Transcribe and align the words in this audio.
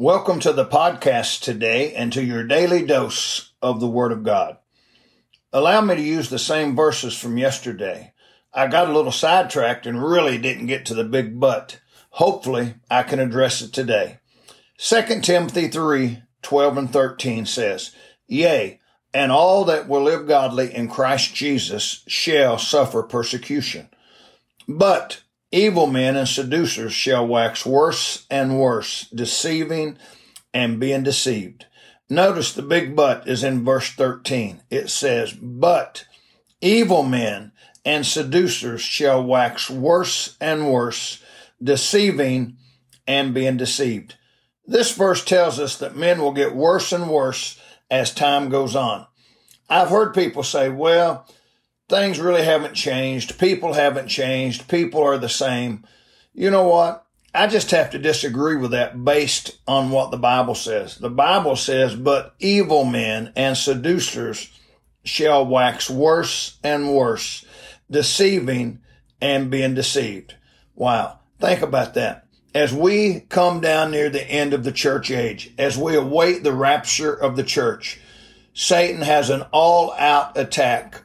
Welcome 0.00 0.40
to 0.40 0.54
the 0.54 0.64
podcast 0.64 1.42
today 1.42 1.92
and 1.92 2.10
to 2.14 2.24
your 2.24 2.42
daily 2.42 2.86
dose 2.86 3.52
of 3.60 3.80
the 3.80 3.86
Word 3.86 4.12
of 4.12 4.24
God. 4.24 4.56
Allow 5.52 5.82
me 5.82 5.94
to 5.94 6.00
use 6.00 6.30
the 6.30 6.38
same 6.38 6.74
verses 6.74 7.14
from 7.14 7.36
yesterday. 7.36 8.14
I 8.54 8.68
got 8.68 8.88
a 8.88 8.94
little 8.94 9.12
sidetracked 9.12 9.84
and 9.84 10.02
really 10.02 10.38
didn't 10.38 10.68
get 10.68 10.86
to 10.86 10.94
the 10.94 11.04
big 11.04 11.38
but. 11.38 11.80
Hopefully, 12.12 12.76
I 12.90 13.02
can 13.02 13.20
address 13.20 13.60
it 13.60 13.74
today. 13.74 14.20
2 14.78 15.20
Timothy 15.20 15.68
3 15.68 16.22
12 16.40 16.78
and 16.78 16.90
13 16.90 17.44
says, 17.44 17.94
Yea, 18.26 18.80
and 19.12 19.30
all 19.30 19.66
that 19.66 19.86
will 19.86 20.02
live 20.02 20.26
godly 20.26 20.74
in 20.74 20.88
Christ 20.88 21.34
Jesus 21.34 22.04
shall 22.06 22.56
suffer 22.56 23.02
persecution. 23.02 23.90
But 24.66 25.20
Evil 25.52 25.86
men 25.88 26.16
and 26.16 26.28
seducers 26.28 26.92
shall 26.92 27.26
wax 27.26 27.66
worse 27.66 28.26
and 28.30 28.60
worse, 28.60 29.08
deceiving 29.10 29.98
and 30.54 30.78
being 30.78 31.02
deceived. 31.02 31.66
Notice 32.08 32.52
the 32.52 32.62
big 32.62 32.94
but 32.94 33.26
is 33.26 33.42
in 33.42 33.64
verse 33.64 33.90
13. 33.92 34.62
It 34.70 34.90
says, 34.90 35.32
But 35.32 36.04
evil 36.60 37.02
men 37.02 37.52
and 37.84 38.06
seducers 38.06 38.80
shall 38.80 39.24
wax 39.24 39.68
worse 39.70 40.36
and 40.40 40.70
worse, 40.70 41.22
deceiving 41.62 42.56
and 43.06 43.34
being 43.34 43.56
deceived. 43.56 44.16
This 44.66 44.94
verse 44.94 45.24
tells 45.24 45.58
us 45.58 45.76
that 45.78 45.96
men 45.96 46.20
will 46.20 46.32
get 46.32 46.54
worse 46.54 46.92
and 46.92 47.10
worse 47.10 47.60
as 47.90 48.14
time 48.14 48.50
goes 48.50 48.76
on. 48.76 49.06
I've 49.68 49.88
heard 49.88 50.14
people 50.14 50.42
say, 50.42 50.68
well, 50.68 51.26
things 51.90 52.20
really 52.20 52.44
haven't 52.44 52.74
changed. 52.74 53.38
People 53.38 53.74
haven't 53.74 54.08
changed. 54.08 54.68
People 54.68 55.02
are 55.02 55.18
the 55.18 55.28
same. 55.28 55.84
You 56.32 56.50
know 56.50 56.66
what? 56.66 57.04
I 57.34 57.46
just 57.48 57.72
have 57.72 57.90
to 57.90 57.98
disagree 57.98 58.56
with 58.56 58.70
that 58.70 59.04
based 59.04 59.58
on 59.68 59.90
what 59.90 60.10
the 60.10 60.16
Bible 60.16 60.54
says. 60.54 60.96
The 60.96 61.10
Bible 61.10 61.56
says, 61.56 61.94
but 61.94 62.34
evil 62.38 62.84
men 62.84 63.32
and 63.36 63.56
seducers 63.56 64.50
shall 65.04 65.44
wax 65.44 65.90
worse 65.90 66.58
and 66.64 66.94
worse, 66.94 67.44
deceiving 67.90 68.80
and 69.20 69.50
being 69.50 69.74
deceived. 69.74 70.34
Wow. 70.74 71.18
Think 71.40 71.62
about 71.62 71.94
that. 71.94 72.26
As 72.54 72.72
we 72.72 73.20
come 73.28 73.60
down 73.60 73.90
near 73.90 74.10
the 74.10 74.28
end 74.28 74.54
of 74.54 74.64
the 74.64 74.72
church 74.72 75.10
age, 75.10 75.52
as 75.56 75.78
we 75.78 75.94
await 75.94 76.42
the 76.42 76.52
rapture 76.52 77.12
of 77.12 77.36
the 77.36 77.44
church, 77.44 78.00
Satan 78.54 79.02
has 79.02 79.30
an 79.30 79.42
all 79.52 79.92
out 79.92 80.36
attack 80.36 81.02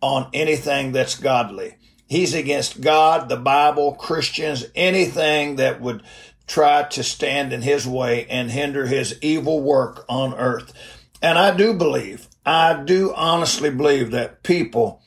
on 0.00 0.28
anything 0.32 0.92
that's 0.92 1.16
godly. 1.16 1.76
He's 2.06 2.34
against 2.34 2.80
God, 2.80 3.28
the 3.28 3.36
Bible, 3.36 3.92
Christians, 3.92 4.66
anything 4.74 5.56
that 5.56 5.80
would 5.80 6.02
try 6.46 6.84
to 6.84 7.02
stand 7.02 7.52
in 7.52 7.62
his 7.62 7.86
way 7.86 8.26
and 8.26 8.50
hinder 8.50 8.86
his 8.86 9.18
evil 9.20 9.60
work 9.60 10.04
on 10.08 10.32
earth. 10.34 10.72
And 11.20 11.38
I 11.38 11.54
do 11.54 11.74
believe, 11.74 12.26
I 12.46 12.82
do 12.82 13.12
honestly 13.14 13.70
believe 13.70 14.10
that 14.12 14.42
people 14.42 15.02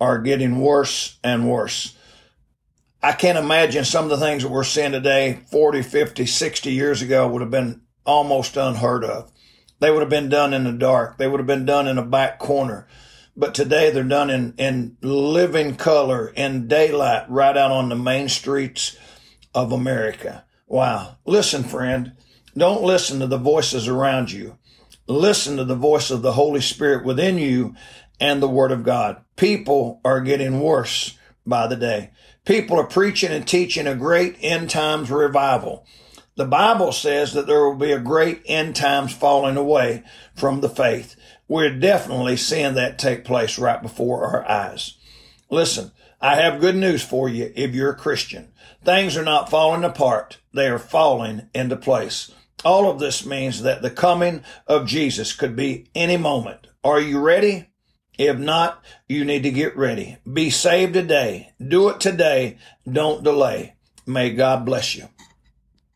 are 0.00 0.18
getting 0.18 0.60
worse 0.60 1.18
and 1.22 1.50
worse. 1.50 1.94
I 3.02 3.12
can't 3.12 3.38
imagine 3.38 3.84
some 3.84 4.04
of 4.04 4.10
the 4.10 4.24
things 4.24 4.42
that 4.42 4.50
we're 4.50 4.64
seeing 4.64 4.92
today 4.92 5.40
40, 5.50 5.82
50, 5.82 6.24
60 6.24 6.72
years 6.72 7.02
ago 7.02 7.28
would 7.28 7.42
have 7.42 7.50
been 7.50 7.82
almost 8.06 8.56
unheard 8.56 9.04
of. 9.04 9.30
They 9.80 9.90
would 9.90 10.00
have 10.00 10.10
been 10.10 10.28
done 10.30 10.54
in 10.54 10.64
the 10.64 10.72
dark. 10.72 11.18
They 11.18 11.26
would 11.26 11.40
have 11.40 11.46
been 11.46 11.66
done 11.66 11.86
in 11.86 11.98
a 11.98 12.04
back 12.04 12.38
corner 12.38 12.86
but 13.40 13.54
today 13.54 13.90
they're 13.90 14.04
done 14.04 14.28
in, 14.28 14.54
in 14.58 14.98
living 15.00 15.74
color, 15.76 16.28
in 16.36 16.68
daylight, 16.68 17.28
right 17.30 17.56
out 17.56 17.70
on 17.70 17.88
the 17.88 17.96
main 17.96 18.28
streets 18.28 18.98
of 19.54 19.72
America. 19.72 20.44
Wow. 20.66 21.16
Listen, 21.24 21.64
friend, 21.64 22.12
don't 22.54 22.82
listen 22.82 23.18
to 23.20 23.26
the 23.26 23.38
voices 23.38 23.88
around 23.88 24.30
you. 24.30 24.58
Listen 25.06 25.56
to 25.56 25.64
the 25.64 25.74
voice 25.74 26.10
of 26.10 26.20
the 26.20 26.32
Holy 26.32 26.60
Spirit 26.60 27.04
within 27.04 27.38
you 27.38 27.74
and 28.20 28.42
the 28.42 28.48
Word 28.48 28.72
of 28.72 28.84
God. 28.84 29.24
People 29.36 30.02
are 30.04 30.20
getting 30.20 30.60
worse 30.60 31.16
by 31.46 31.66
the 31.66 31.76
day. 31.76 32.10
People 32.44 32.78
are 32.78 32.86
preaching 32.86 33.32
and 33.32 33.48
teaching 33.48 33.86
a 33.86 33.94
great 33.94 34.36
end 34.42 34.68
times 34.68 35.10
revival. 35.10 35.86
The 36.40 36.46
Bible 36.46 36.92
says 36.92 37.34
that 37.34 37.46
there 37.46 37.62
will 37.66 37.76
be 37.76 37.92
a 37.92 38.00
great 38.00 38.40
end 38.46 38.74
times 38.74 39.12
falling 39.12 39.58
away 39.58 40.04
from 40.34 40.62
the 40.62 40.70
faith. 40.70 41.14
We're 41.48 41.78
definitely 41.78 42.38
seeing 42.38 42.72
that 42.76 42.98
take 42.98 43.26
place 43.26 43.58
right 43.58 43.82
before 43.82 44.24
our 44.24 44.50
eyes. 44.50 44.96
Listen, 45.50 45.92
I 46.18 46.36
have 46.36 46.62
good 46.62 46.76
news 46.76 47.02
for 47.02 47.28
you 47.28 47.52
if 47.54 47.74
you're 47.74 47.90
a 47.90 47.94
Christian. 47.94 48.52
Things 48.82 49.18
are 49.18 49.22
not 49.22 49.50
falling 49.50 49.84
apart. 49.84 50.38
They 50.54 50.68
are 50.68 50.78
falling 50.78 51.50
into 51.54 51.76
place. 51.76 52.32
All 52.64 52.90
of 52.90 53.00
this 53.00 53.26
means 53.26 53.60
that 53.60 53.82
the 53.82 53.90
coming 53.90 54.42
of 54.66 54.86
Jesus 54.86 55.34
could 55.34 55.54
be 55.54 55.88
any 55.94 56.16
moment. 56.16 56.68
Are 56.82 57.02
you 57.02 57.20
ready? 57.20 57.68
If 58.16 58.38
not, 58.38 58.82
you 59.10 59.26
need 59.26 59.42
to 59.42 59.50
get 59.50 59.76
ready. 59.76 60.16
Be 60.32 60.48
saved 60.48 60.94
today. 60.94 61.52
Do 61.60 61.90
it 61.90 62.00
today. 62.00 62.56
Don't 62.90 63.22
delay. 63.22 63.74
May 64.06 64.30
God 64.30 64.64
bless 64.64 64.96
you. 64.96 65.10